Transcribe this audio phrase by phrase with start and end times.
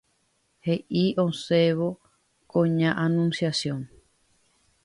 [0.67, 1.89] He'i osẽvo
[2.51, 3.79] ko ña Anunciación